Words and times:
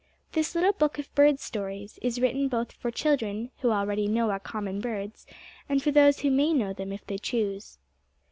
This 0.31 0.55
little 0.55 0.73
book 0.73 0.97
of 0.97 1.13
"Bird 1.13 1.39
Stories" 1.39 1.99
is 2.01 2.19
written 2.19 2.47
both 2.47 2.71
for 2.71 2.89
the 2.89 2.97
children 2.97 3.51
who 3.59 3.69
already 3.71 4.07
know 4.07 4.31
our 4.31 4.39
common 4.39 4.81
birds, 4.81 5.27
and 5.69 5.79
for 5.79 5.91
those 5.91 6.21
who 6.21 6.31
may 6.31 6.53
know 6.53 6.73
them 6.73 6.91
if 6.91 7.05
they 7.05 7.19
choose. 7.19 7.77